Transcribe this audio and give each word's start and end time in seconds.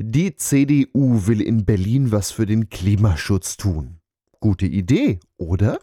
Die 0.00 0.36
CDU 0.36 1.26
will 1.26 1.40
in 1.40 1.64
Berlin 1.64 2.12
was 2.12 2.30
für 2.30 2.46
den 2.46 2.70
Klimaschutz 2.70 3.56
tun. 3.56 3.98
Gute 4.38 4.64
Idee, 4.66 5.18
oder? 5.38 5.80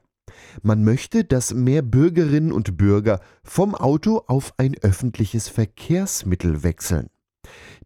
Man 0.63 0.85
möchte, 0.85 1.25
dass 1.25 1.53
mehr 1.53 1.81
Bürgerinnen 1.81 2.53
und 2.53 2.77
Bürger 2.77 3.19
vom 3.43 3.75
Auto 3.75 4.23
auf 4.27 4.53
ein 4.55 4.73
öffentliches 4.81 5.49
Verkehrsmittel 5.49 6.63
wechseln. 6.63 7.09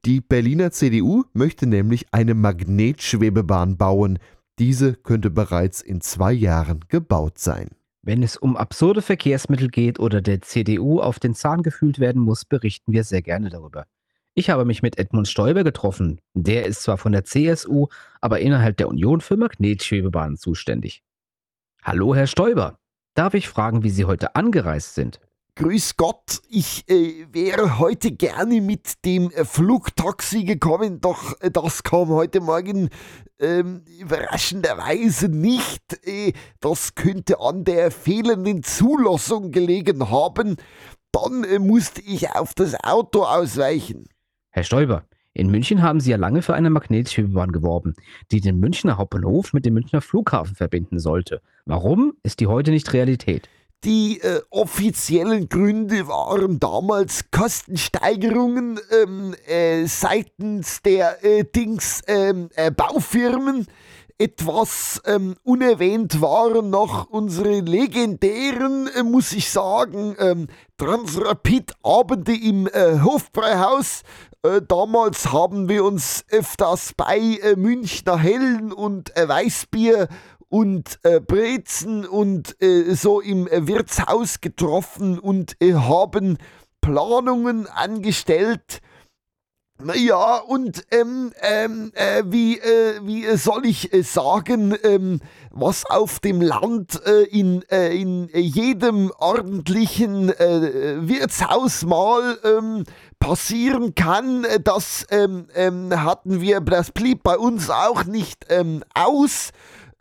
Die 0.05 0.21
Berliner 0.21 0.69
CDU 0.69 1.23
möchte 1.33 1.65
nämlich 1.65 2.05
eine 2.11 2.35
Magnetschwebebahn 2.35 3.77
bauen. 3.77 4.19
Diese 4.59 4.93
könnte 4.93 5.31
bereits 5.31 5.81
in 5.81 5.99
zwei 5.99 6.31
Jahren 6.31 6.85
gebaut 6.89 7.39
sein. 7.39 7.69
Wenn 8.03 8.21
es 8.21 8.37
um 8.37 8.55
absurde 8.55 9.01
Verkehrsmittel 9.01 9.69
geht 9.69 9.99
oder 9.99 10.21
der 10.21 10.43
CDU 10.43 10.99
auf 10.99 11.17
den 11.17 11.33
Zahn 11.33 11.63
gefühlt 11.63 11.97
werden 11.97 12.21
muss, 12.21 12.45
berichten 12.45 12.93
wir 12.93 13.03
sehr 13.03 13.23
gerne 13.23 13.49
darüber. 13.49 13.87
Ich 14.39 14.49
habe 14.49 14.63
mich 14.63 14.81
mit 14.81 14.97
Edmund 14.97 15.27
Stoiber 15.27 15.65
getroffen. 15.65 16.21
Der 16.33 16.65
ist 16.65 16.83
zwar 16.83 16.97
von 16.97 17.11
der 17.11 17.25
CSU, 17.25 17.87
aber 18.21 18.39
innerhalb 18.39 18.77
der 18.77 18.87
Union 18.87 19.19
für 19.19 19.35
Magnetschwebebahnen 19.35 20.37
zuständig. 20.37 21.03
Hallo, 21.83 22.15
Herr 22.15 22.25
Stoiber. 22.25 22.79
Darf 23.15 23.33
ich 23.33 23.49
fragen, 23.49 23.83
wie 23.83 23.89
Sie 23.89 24.05
heute 24.05 24.37
angereist 24.37 24.95
sind? 24.95 25.19
Grüß 25.55 25.97
Gott, 25.97 26.39
ich 26.49 26.89
äh, 26.89 27.25
wäre 27.33 27.79
heute 27.79 28.13
gerne 28.13 28.61
mit 28.61 29.03
dem 29.03 29.29
äh, 29.31 29.43
Flugtaxi 29.43 30.45
gekommen, 30.45 31.01
doch 31.01 31.35
äh, 31.41 31.51
das 31.51 31.83
kam 31.83 32.07
heute 32.07 32.39
Morgen 32.39 32.87
ähm, 33.39 33.83
überraschenderweise 33.99 35.27
nicht. 35.27 36.07
Äh, 36.07 36.31
das 36.61 36.95
könnte 36.95 37.41
an 37.41 37.65
der 37.65 37.91
fehlenden 37.91 38.63
Zulassung 38.63 39.51
gelegen 39.51 40.09
haben. 40.09 40.55
Dann 41.11 41.43
äh, 41.43 41.59
musste 41.59 41.99
ich 41.99 42.29
auf 42.29 42.53
das 42.53 42.81
Auto 42.81 43.23
ausweichen. 43.25 44.07
Herr 44.51 44.63
Stoiber, 44.63 45.03
in 45.33 45.51
München 45.51 45.83
haben 45.83 45.99
Sie 45.99 46.09
ja 46.11 46.17
lange 46.17 46.41
für 46.41 46.55
eine 46.55 46.71
Magnetschwebebahn 46.71 47.51
geworben, 47.51 47.93
die 48.31 48.41
den 48.41 48.59
Münchner 48.59 48.97
Hauptbahnhof 48.97 49.53
mit 49.53 49.65
dem 49.65 49.75
Münchner 49.75 50.01
Flughafen 50.01 50.55
verbinden 50.55 50.99
sollte. 50.99 51.41
Warum 51.65 52.13
ist 52.23 52.39
die 52.39 52.47
heute 52.47 52.71
nicht 52.71 52.91
Realität? 52.93 53.47
Die 53.85 54.19
äh, 54.21 54.41
offiziellen 54.49 55.47
Gründe 55.47 56.07
waren 56.07 56.59
damals 56.59 57.31
Kostensteigerungen 57.31 58.79
ähm, 58.91 59.35
äh, 59.47 59.85
seitens 59.85 60.81
der 60.81 61.23
äh, 61.23 61.45
Dings 61.45 62.01
ähm, 62.07 62.49
äh, 62.55 62.71
Baufirmen. 62.71 63.67
Etwas 64.21 65.01
ähm, 65.05 65.35
unerwähnt 65.43 66.19
waren 66.19 66.69
noch 66.69 67.09
unsere 67.09 67.61
legendären, 67.61 68.89
äh, 68.93 69.03
muss 69.03 69.31
ich 69.31 69.49
sagen, 69.49 70.13
ähm, 70.19 70.47
Transrapid-Abende 70.75 72.33
im 72.35 72.67
äh, 72.67 72.99
Hofbräuhaus. 73.01 74.03
Äh, 74.41 74.61
damals 74.65 75.33
haben 75.33 75.67
wir 75.67 75.83
uns 75.83 76.23
öfters 76.31 76.93
bei 76.95 77.17
äh, 77.17 77.57
Münchner 77.57 78.17
Hellen 78.17 78.71
und 78.71 79.15
äh, 79.17 79.27
Weißbier 79.27 80.07
und 80.47 80.97
äh, 81.03 81.19
Brezen 81.19 82.05
und 82.05 82.55
äh, 82.61 82.95
so 82.95 83.19
im 83.19 83.49
Wirtshaus 83.51 84.39
getroffen 84.39 85.19
und 85.19 85.57
haben 85.61 86.37
Planungen 86.79 87.67
angestellt 87.67 88.79
ja, 89.95 90.37
und 90.39 90.85
ähm, 90.91 91.31
ähm, 91.41 91.91
äh, 91.95 92.23
wie, 92.25 92.57
äh, 92.59 92.99
wie 93.03 93.25
soll 93.37 93.65
ich 93.65 93.93
äh, 93.93 94.03
sagen, 94.03 94.75
ähm, 94.83 95.21
was 95.51 95.85
auf 95.85 96.19
dem 96.19 96.41
Land 96.41 97.01
äh, 97.05 97.23
in, 97.23 97.63
äh, 97.71 97.95
in 97.95 98.27
jedem 98.33 99.09
ordentlichen 99.17 100.29
äh, 100.37 101.07
Wirtshaus 101.07 101.85
mal 101.85 102.37
ähm, 102.43 102.83
passieren 103.19 103.95
kann, 103.95 104.45
das 104.65 105.07
ähm, 105.11 105.47
ähm, 105.55 106.03
hatten 106.03 106.41
wir, 106.41 106.59
das 106.59 106.91
blieb 106.91 107.23
bei 107.23 107.37
uns 107.37 107.69
auch 107.69 108.03
nicht 108.03 108.47
aus. 108.93 109.51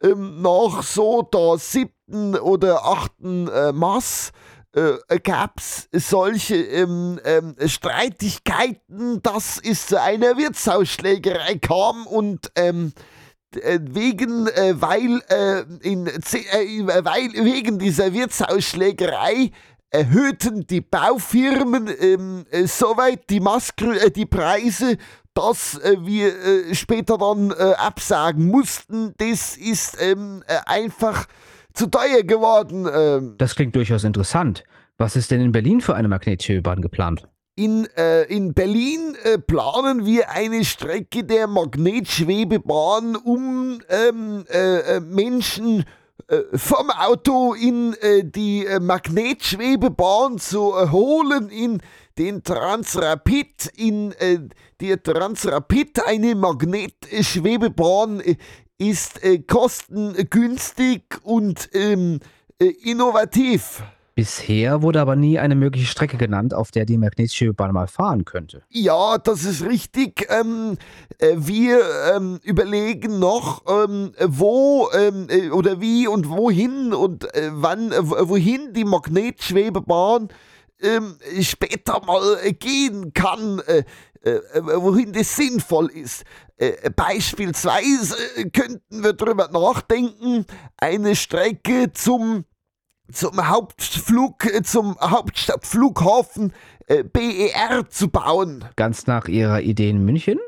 nach 0.00 0.82
so 0.82 1.22
der 1.22 1.58
siebten 1.58 2.36
oder 2.36 2.84
achten 2.84 3.50
Mass 3.74 4.32
äh, 5.08 5.18
gab 5.20 5.58
es 5.58 5.88
solche 5.92 6.56
ähm, 6.56 7.20
ähm, 7.24 7.54
Streitigkeiten, 7.66 9.22
dass 9.22 9.60
es 9.62 9.86
zu 9.88 10.00
einer 10.00 10.36
Wirtshausschlägerei 10.36 11.56
kam 11.58 12.06
und 12.06 12.50
ähm, 12.54 12.92
äh, 13.56 13.78
wegen, 13.82 14.46
äh, 14.48 14.74
weil, 14.76 15.22
äh, 15.28 15.62
in, 15.80 16.06
äh, 16.06 17.04
weil 17.04 17.32
wegen 17.32 17.78
dieser 17.78 18.12
Wirtshausschlägerei 18.12 19.52
erhöhten 19.90 20.66
die 20.66 20.82
Baufirmen 20.82 21.88
ähm, 21.98 22.44
äh, 22.50 22.66
soweit 22.66 23.30
die, 23.30 23.40
Maskr 23.40 24.10
die 24.10 24.26
Preise, 24.26 24.98
dass 25.32 25.78
äh, 25.78 25.96
wir 26.00 26.34
äh, 26.36 26.74
später 26.74 27.16
dann 27.16 27.50
äh, 27.52 27.74
absagen 27.74 28.48
mussten. 28.48 29.14
Das 29.18 29.56
ist 29.56 29.96
ähm, 30.00 30.42
einfach 30.66 31.26
zu 31.78 31.86
teuer 31.86 32.22
geworden. 32.24 32.86
Ähm. 32.92 33.34
Das 33.38 33.54
klingt 33.54 33.74
durchaus 33.76 34.04
interessant. 34.04 34.64
Was 34.98 35.14
ist 35.16 35.30
denn 35.30 35.40
in 35.40 35.52
Berlin 35.52 35.80
für 35.80 35.94
eine 35.94 36.08
Magnetschwebebahn 36.08 36.82
geplant? 36.82 37.28
In, 37.54 37.86
äh, 37.96 38.24
in 38.24 38.52
Berlin 38.52 39.16
äh, 39.22 39.38
planen 39.38 40.04
wir 40.04 40.30
eine 40.30 40.64
Strecke 40.64 41.24
der 41.24 41.46
Magnetschwebebahn, 41.46 43.16
um 43.16 43.80
ähm, 43.88 44.44
äh, 44.48 44.96
äh 44.96 45.00
Menschen 45.00 45.84
äh, 46.28 46.42
vom 46.54 46.90
Auto 46.90 47.54
in 47.54 47.94
äh, 48.00 48.24
die 48.24 48.66
Magnetschwebebahn 48.80 50.38
zu 50.38 50.90
holen, 50.90 51.48
in 51.48 51.80
den 52.16 52.42
Transrapid, 52.42 53.70
in 53.76 54.12
die 54.80 54.96
Transrapid, 54.96 56.04
eine 56.04 56.34
Magnetschwebebahn 56.34 58.20
ist 58.78 59.22
äh, 59.24 59.40
kostengünstig 59.40 61.02
und 61.22 61.68
ähm, 61.74 62.20
äh, 62.60 62.66
innovativ. 62.66 63.82
Bisher 64.18 64.82
wurde 64.82 65.00
aber 65.00 65.14
nie 65.14 65.38
eine 65.38 65.54
mögliche 65.54 65.86
Strecke 65.86 66.16
genannt, 66.16 66.52
auf 66.52 66.72
der 66.72 66.84
die 66.84 66.98
Magnetschwebebahn 66.98 67.72
mal 67.72 67.86
fahren 67.86 68.24
könnte. 68.24 68.62
Ja, 68.68 69.16
das 69.16 69.44
ist 69.44 69.62
richtig. 69.62 70.26
Ähm, 70.28 70.76
äh, 71.18 71.36
wir 71.36 71.78
ähm, 72.16 72.40
überlegen 72.42 73.20
noch, 73.20 73.62
ähm, 73.68 74.10
wo 74.26 74.88
ähm, 74.92 75.28
äh, 75.30 75.50
oder 75.50 75.80
wie 75.80 76.08
und 76.08 76.28
wohin 76.28 76.92
und 76.92 77.32
äh, 77.32 77.50
wann, 77.52 77.92
äh, 77.92 78.00
wohin 78.02 78.72
die 78.72 78.82
Magnetschwebebahn 78.82 80.30
ähm, 80.80 81.16
später 81.40 82.04
mal 82.04 82.38
gehen 82.58 83.12
kann. 83.12 83.62
Äh, 84.22 84.30
äh, 84.30 84.62
wohin 84.64 85.12
das 85.12 85.36
sinnvoll 85.36 85.90
ist. 85.90 86.24
Äh, 86.56 86.90
beispielsweise 86.90 88.16
könnten 88.52 89.04
wir 89.04 89.12
darüber 89.12 89.48
nachdenken, 89.48 90.44
eine 90.76 91.14
Strecke 91.14 91.92
zum, 91.92 92.44
zum 93.12 93.48
Hauptflug, 93.48 94.44
zum 94.64 94.98
Hauptstadtflughafen 95.00 96.52
BER 97.12 97.88
zu 97.90 98.08
bauen. 98.08 98.64
Ganz 98.76 99.06
nach 99.06 99.28
Ihrer 99.28 99.60
Idee 99.60 99.90
in 99.90 100.04
München? 100.04 100.38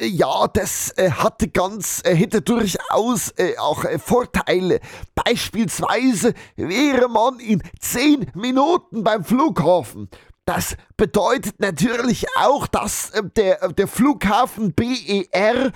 Ja, 0.00 0.46
das 0.48 0.92
äh, 0.96 1.10
hatte 1.10 1.48
ganz, 1.48 2.02
äh, 2.04 2.14
hätte 2.14 2.42
durchaus 2.42 3.30
äh, 3.36 3.56
auch 3.58 3.84
Vorteile. 3.98 4.80
Beispielsweise 5.14 6.34
wäre 6.56 7.08
man 7.08 7.40
in 7.40 7.62
10 7.80 8.30
Minuten 8.34 9.02
beim 9.02 9.24
Flughafen. 9.24 10.08
Das 10.44 10.76
bedeutet 10.96 11.58
natürlich 11.58 12.26
auch, 12.38 12.66
dass 12.66 13.10
äh, 13.10 13.22
der, 13.36 13.62
äh, 13.62 13.72
der 13.72 13.88
Flughafen 13.88 14.74
BER, 14.74 15.72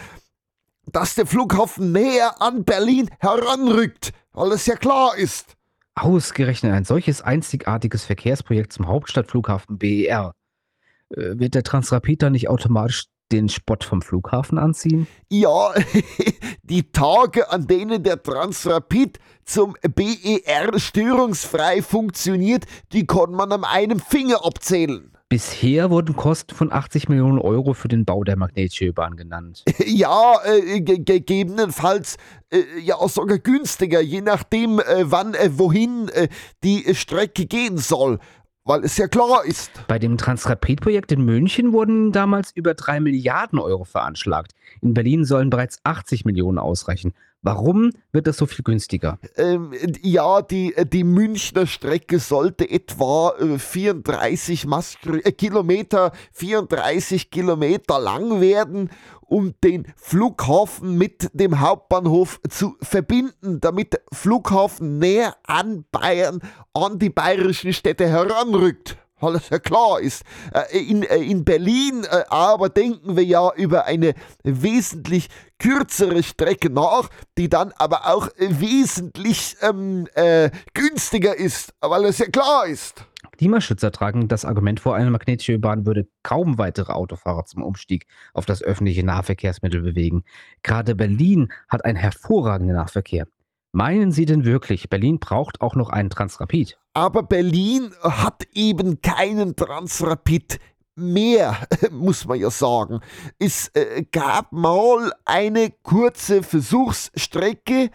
dass 0.86 1.14
der 1.14 1.26
Flughafen 1.26 1.92
näher 1.92 2.40
an 2.40 2.64
Berlin 2.64 3.10
heranrückt, 3.18 4.12
weil 4.32 4.52
es 4.52 4.66
ja 4.66 4.76
klar 4.76 5.16
ist. 5.16 5.56
Ausgerechnet 5.94 6.72
ein 6.72 6.84
solches 6.84 7.22
einzigartiges 7.22 8.04
Verkehrsprojekt 8.04 8.72
zum 8.72 8.86
Hauptstadtflughafen 8.86 9.78
BER. 9.78 10.34
Äh, 11.10 11.38
wird 11.38 11.54
der 11.54 11.62
Transrapid 11.62 12.22
dann 12.22 12.32
nicht 12.32 12.48
automatisch 12.48 13.06
den 13.32 13.48
Spott 13.48 13.84
vom 13.84 14.02
Flughafen 14.02 14.58
anziehen? 14.58 15.06
Ja, 15.30 15.72
die 16.62 16.90
Tage, 16.90 17.50
an 17.50 17.66
denen 17.66 18.02
der 18.02 18.22
Transrapid 18.22 19.18
zum 19.44 19.74
BER 19.94 20.78
störungsfrei 20.78 21.82
funktioniert, 21.82 22.64
die 22.92 23.06
kann 23.06 23.32
man 23.32 23.52
an 23.52 23.64
einem 23.64 24.00
Finger 24.00 24.44
abzählen. 24.44 25.12
Bisher 25.30 25.90
wurden 25.90 26.16
Kosten 26.16 26.54
von 26.54 26.72
80 26.72 27.10
Millionen 27.10 27.38
Euro 27.38 27.74
für 27.74 27.88
den 27.88 28.06
Bau 28.06 28.24
der 28.24 28.36
Magnetschwebebahn 28.36 29.16
genannt. 29.16 29.62
Ja, 29.84 30.36
äh, 30.44 30.80
gegebenenfalls 30.80 32.16
äh, 32.50 32.62
ja 32.80 32.96
sogar 33.08 33.38
günstiger, 33.38 34.00
je 34.00 34.22
nachdem, 34.22 34.78
äh, 34.78 35.10
wann, 35.10 35.34
äh, 35.34 35.50
wohin 35.52 36.08
äh, 36.08 36.28
die 36.62 36.94
Strecke 36.94 37.44
gehen 37.46 37.76
soll 37.76 38.20
weil 38.68 38.84
es 38.84 38.98
ja 38.98 39.08
klar 39.08 39.44
ist. 39.46 39.70
Bei 39.88 39.98
dem 39.98 40.18
Transrapid-Projekt 40.18 41.10
in 41.10 41.24
München 41.24 41.72
wurden 41.72 42.12
damals 42.12 42.52
über 42.54 42.74
drei 42.74 43.00
Milliarden 43.00 43.58
Euro 43.58 43.84
veranschlagt. 43.84 44.52
In 44.82 44.92
Berlin 44.92 45.24
sollen 45.24 45.48
bereits 45.48 45.80
80 45.84 46.26
Millionen 46.26 46.58
ausreichen. 46.58 47.14
Warum 47.42 47.92
wird 48.10 48.26
das 48.26 48.36
so 48.36 48.46
viel 48.46 48.64
günstiger? 48.64 49.18
Ähm, 49.36 49.72
ja, 50.02 50.42
die, 50.42 50.74
die 50.92 51.04
Münchner 51.04 51.66
Strecke 51.66 52.18
sollte 52.18 52.68
etwa 52.68 53.32
äh, 53.38 53.58
34 53.58 54.66
Maskr 54.66 55.24
äh, 55.24 55.32
Kilometer, 55.32 56.12
34 56.32 57.30
Kilometer 57.30 58.00
lang 58.00 58.40
werden, 58.40 58.90
um 59.20 59.54
den 59.62 59.86
Flughafen 59.96 60.98
mit 60.98 61.30
dem 61.32 61.60
Hauptbahnhof 61.60 62.40
zu 62.48 62.76
verbinden, 62.82 63.60
damit 63.60 63.92
der 63.92 64.00
Flughafen 64.12 64.98
näher 64.98 65.36
an 65.44 65.84
Bayern, 65.92 66.40
an 66.72 66.98
die 66.98 67.10
bayerischen 67.10 67.72
Städte 67.72 68.08
heranrückt 68.08 68.98
alles 69.20 69.48
ja 69.50 69.58
klar 69.58 70.00
ist. 70.00 70.22
Äh, 70.52 70.78
in, 70.78 71.02
äh, 71.02 71.16
in 71.16 71.44
Berlin 71.44 72.04
äh, 72.04 72.24
aber 72.28 72.68
denken 72.68 73.16
wir 73.16 73.24
ja 73.24 73.52
über 73.54 73.84
eine 73.84 74.14
wesentlich 74.42 75.28
kürzere 75.58 76.22
Strecke 76.22 76.70
nach, 76.70 77.08
die 77.36 77.48
dann 77.48 77.72
aber 77.76 78.06
auch 78.06 78.28
wesentlich 78.38 79.56
ähm, 79.62 80.06
äh, 80.14 80.50
günstiger 80.74 81.36
ist, 81.36 81.74
weil 81.80 82.04
es 82.04 82.18
ja 82.18 82.26
klar 82.26 82.66
ist. 82.66 83.04
Klimaschützer 83.38 83.92
tragen 83.92 84.26
das 84.26 84.44
Argument 84.44 84.80
vor, 84.80 84.96
eine 84.96 85.10
magnetische 85.10 85.58
Bahn 85.60 85.86
würde 85.86 86.08
kaum 86.24 86.58
weitere 86.58 86.92
Autofahrer 86.92 87.44
zum 87.44 87.62
Umstieg 87.62 88.06
auf 88.34 88.46
das 88.46 88.62
öffentliche 88.62 89.04
Nahverkehrsmittel 89.04 89.80
bewegen. 89.80 90.24
Gerade 90.64 90.96
Berlin 90.96 91.52
hat 91.68 91.84
einen 91.84 91.96
hervorragenden 91.96 92.76
Nahverkehr. 92.76 93.28
Meinen 93.78 94.10
Sie 94.10 94.26
denn 94.26 94.44
wirklich, 94.44 94.90
Berlin 94.90 95.20
braucht 95.20 95.60
auch 95.60 95.76
noch 95.76 95.88
einen 95.90 96.10
Transrapid? 96.10 96.76
Aber 96.94 97.22
Berlin 97.22 97.92
hat 98.02 98.42
eben 98.52 99.00
keinen 99.02 99.54
Transrapid 99.54 100.58
mehr, 100.96 101.56
muss 101.92 102.26
man 102.26 102.40
ja 102.40 102.50
sagen. 102.50 102.98
Es 103.38 103.68
äh, 103.74 104.04
gab 104.10 104.50
mal 104.50 105.12
eine 105.24 105.70
kurze 105.84 106.42
Versuchsstrecke 106.42 107.90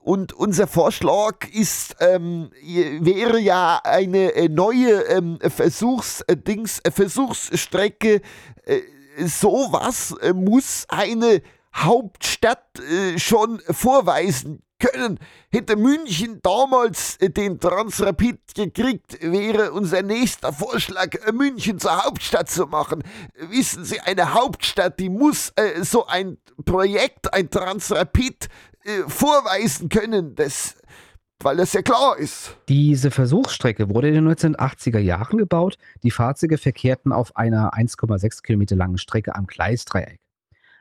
und 0.00 0.32
unser 0.32 0.66
Vorschlag 0.66 1.46
ist, 1.52 1.96
ähm, 2.00 2.48
wäre 3.00 3.38
ja 3.38 3.78
eine 3.84 4.34
äh, 4.36 4.48
neue 4.48 5.02
ähm, 5.02 5.38
Versuchsdings, 5.42 6.80
äh, 6.82 6.90
Versuchsstrecke. 6.90 8.22
Äh, 8.64 8.80
sowas 9.26 10.14
muss 10.34 10.86
eine 10.88 11.42
Hauptstadt 11.74 12.80
äh, 12.80 13.18
schon 13.18 13.60
vorweisen 13.68 14.62
können. 14.92 15.18
Hätte 15.50 15.76
München 15.76 16.40
damals 16.42 17.16
äh, 17.16 17.30
den 17.30 17.58
Transrapid 17.60 18.54
gekriegt, 18.54 19.18
wäre 19.20 19.72
unser 19.72 20.02
nächster 20.02 20.52
Vorschlag, 20.52 21.14
äh, 21.26 21.32
München 21.32 21.78
zur 21.78 22.04
Hauptstadt 22.04 22.48
zu 22.50 22.66
machen. 22.66 23.02
Wissen 23.50 23.84
Sie, 23.84 24.00
eine 24.00 24.34
Hauptstadt, 24.34 24.98
die 24.98 25.08
muss 25.08 25.52
äh, 25.56 25.82
so 25.82 26.06
ein 26.06 26.38
Projekt, 26.64 27.32
ein 27.32 27.50
Transrapid 27.50 28.48
äh, 28.84 29.02
vorweisen 29.08 29.88
können. 29.88 30.34
Das 30.34 30.76
weil 31.40 31.56
das 31.56 31.74
ja 31.74 31.82
klar 31.82 32.16
ist. 32.16 32.56
Diese 32.68 33.10
Versuchsstrecke 33.10 33.90
wurde 33.90 34.08
in 34.08 34.14
den 34.14 34.28
1980er 34.28 34.98
Jahren 34.98 35.36
gebaut. 35.38 35.76
Die 36.02 36.10
Fahrzeuge 36.10 36.56
verkehrten 36.56 37.12
auf 37.12 37.36
einer 37.36 37.74
1,6 37.74 38.42
Kilometer 38.42 38.74
langen 38.74 38.98
Strecke 38.98 39.34
am 39.34 39.46
Gleisdreieck. 39.46 40.18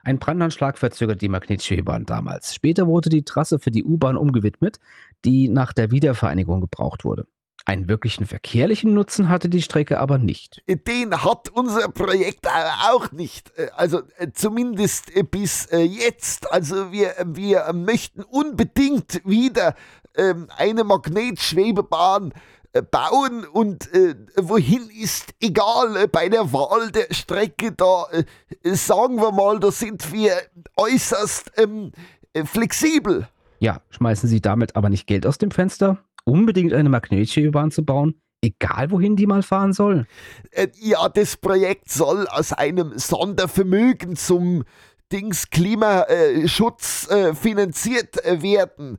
Ein 0.05 0.19
Brandanschlag 0.19 0.77
verzögert 0.77 1.21
die 1.23 1.29
magnetische 1.29 1.81
bahn 1.81 2.05
damals. 2.05 2.53
Später 2.53 2.85
wurde 2.85 3.09
die 3.09 3.25
Trasse 3.25 3.57
für 3.57 3.71
die 3.71 3.83
U-Bahn 3.83 4.17
umgewidmet, 4.17 4.79
die 5.25 5.49
nach 5.49 5.73
der 5.73 5.89
Wiedervereinigung 5.89 6.61
gebraucht 6.61 7.03
wurde. 7.03 7.25
Einen 7.65 7.89
wirklichen 7.89 8.27
verkehrlichen 8.27 8.93
Nutzen 8.93 9.29
hatte 9.29 9.49
die 9.49 9.63
Strecke 9.63 9.99
aber 9.99 10.19
nicht. 10.19 10.61
Den 10.67 11.23
hat 11.23 11.49
unser 11.49 11.89
Projekt 11.89 12.45
auch 12.87 13.11
nicht. 13.11 13.51
Also 13.75 14.03
äh, 14.17 14.27
zumindest 14.31 15.15
äh, 15.15 15.23
bis 15.23 15.65
äh, 15.71 15.79
jetzt. 15.79 16.51
Also 16.51 16.91
wir, 16.91 17.15
wir 17.25 17.73
möchten 17.73 18.21
unbedingt 18.21 19.25
wieder 19.25 19.73
ähm, 20.15 20.49
eine 20.55 20.83
Magnetschwebebahn 20.83 22.31
äh, 22.31 22.35
bauen 22.81 23.45
und 23.45 23.93
äh, 23.93 24.15
wohin 24.35 24.89
ist 24.89 25.33
egal. 25.39 25.95
Äh, 25.95 26.07
bei 26.07 26.29
der 26.29 26.51
Wahl 26.51 26.91
der 26.91 27.13
Strecke, 27.13 27.71
da 27.71 28.05
äh, 28.11 28.75
sagen 28.75 29.17
wir 29.17 29.31
mal, 29.31 29.59
da 29.59 29.71
sind 29.71 30.11
wir 30.11 30.33
äußerst 30.75 31.53
ähm, 31.57 31.91
äh, 32.33 32.43
flexibel. 32.43 33.27
Ja, 33.59 33.81
schmeißen 33.89 34.27
Sie 34.27 34.41
damit 34.41 34.75
aber 34.75 34.89
nicht 34.89 35.07
Geld 35.07 35.25
aus 35.25 35.37
dem 35.37 35.51
Fenster? 35.51 35.99
Unbedingt 36.25 36.73
eine 36.73 36.89
Magnetschwebebahn 36.89 37.71
zu 37.71 37.85
bauen? 37.85 38.19
Egal 38.41 38.91
wohin 38.91 39.15
die 39.15 39.25
mal 39.25 39.41
fahren 39.41 39.73
soll? 39.73 40.05
Äh, 40.51 40.67
ja, 40.79 41.07
das 41.07 41.37
Projekt 41.37 41.89
soll 41.89 42.27
aus 42.27 42.51
einem 42.51 42.97
Sondervermögen 42.97 44.15
zum 44.15 44.63
Dings 45.11 45.49
Klimaschutz 45.51 47.07
finanziert 47.39 48.15
werden. 48.25 48.97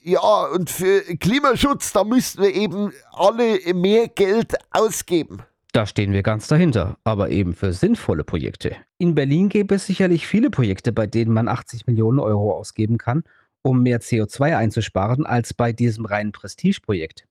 Ja, 0.00 0.46
und 0.46 0.70
für 0.70 1.02
Klimaschutz, 1.16 1.92
da 1.92 2.04
müssten 2.04 2.42
wir 2.42 2.54
eben 2.54 2.92
alle 3.12 3.58
mehr 3.74 4.08
Geld 4.08 4.54
ausgeben. 4.70 5.42
Da 5.72 5.86
stehen 5.86 6.12
wir 6.12 6.22
ganz 6.22 6.46
dahinter, 6.46 6.96
aber 7.04 7.30
eben 7.30 7.52
für 7.52 7.72
sinnvolle 7.72 8.24
Projekte. 8.24 8.76
In 8.96 9.14
Berlin 9.14 9.48
gäbe 9.48 9.74
es 9.74 9.86
sicherlich 9.86 10.26
viele 10.26 10.48
Projekte, 10.48 10.92
bei 10.92 11.06
denen 11.06 11.32
man 11.32 11.48
80 11.48 11.86
Millionen 11.86 12.20
Euro 12.20 12.52
ausgeben 12.52 12.96
kann, 12.96 13.24
um 13.62 13.82
mehr 13.82 14.00
CO2 14.00 14.56
einzusparen, 14.56 15.26
als 15.26 15.52
bei 15.52 15.72
diesem 15.72 16.06
reinen 16.06 16.32
Prestigeprojekt. 16.32 17.26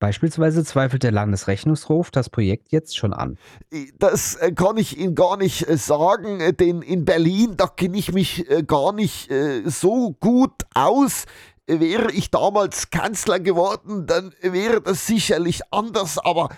Beispielsweise 0.00 0.64
zweifelt 0.64 1.02
der 1.02 1.12
Landesrechnungshof 1.12 2.10
das 2.10 2.28
Projekt 2.28 2.72
jetzt 2.72 2.96
schon 2.96 3.14
an. 3.14 3.38
Das 3.98 4.34
äh, 4.34 4.52
kann 4.52 4.76
ich 4.76 4.98
Ihnen 4.98 5.14
gar 5.14 5.36
nicht 5.36 5.66
äh, 5.66 5.78
sagen, 5.78 6.40
äh, 6.40 6.52
denn 6.52 6.82
in 6.82 7.04
Berlin, 7.04 7.54
da 7.56 7.68
kenne 7.68 7.96
ich 7.96 8.12
mich 8.12 8.44
gar 8.66 8.92
nicht 8.92 9.30
so 9.64 10.14
gut 10.20 10.52
aus 10.74 11.24
wäre 11.66 12.12
ich 12.12 12.30
damals 12.30 12.90
Kanzler 12.90 13.40
geworden, 13.40 14.06
dann 14.06 14.32
wäre 14.40 14.80
das 14.80 15.06
sicherlich 15.06 15.60
anders, 15.72 16.18
aber 16.18 16.50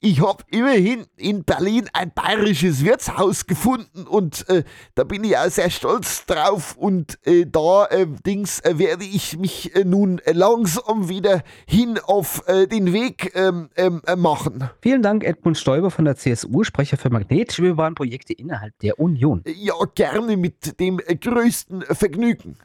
ich 0.00 0.20
habe 0.20 0.44
immerhin 0.50 1.06
in 1.16 1.44
Berlin 1.44 1.88
ein 1.94 2.12
bayerisches 2.14 2.84
Wirtshaus 2.84 3.46
gefunden 3.46 4.06
und 4.06 4.46
äh, 4.48 4.62
da 4.94 5.04
bin 5.04 5.24
ich 5.24 5.36
auch 5.38 5.48
sehr 5.48 5.70
stolz 5.70 6.26
drauf 6.26 6.76
und 6.76 7.18
äh, 7.26 7.46
da 7.46 7.86
äh, 7.86 8.06
Dings 8.26 8.60
äh, 8.60 8.78
werde 8.78 9.04
ich 9.04 9.38
mich 9.38 9.74
äh, 9.74 9.84
nun 9.84 10.20
langsam 10.26 11.08
wieder 11.08 11.42
hin 11.66 11.98
auf 12.04 12.46
äh, 12.46 12.66
den 12.66 12.92
Weg 12.92 13.32
ähm, 13.34 13.70
ähm, 13.76 14.02
machen. 14.18 14.68
Vielen 14.82 15.02
Dank 15.02 15.24
Edmund 15.24 15.56
Stoiber 15.56 15.90
von 15.90 16.04
der 16.04 16.16
CSU, 16.16 16.62
Sprecher 16.62 16.98
für 16.98 17.08
Magnetschwebebahnprojekte 17.08 18.34
innerhalb 18.34 18.78
der 18.80 19.00
Union. 19.00 19.42
Ja, 19.46 19.74
gerne 19.94 20.36
mit 20.36 20.78
dem 20.78 20.98
größten 20.98 21.82
Vergnügen. 21.82 22.58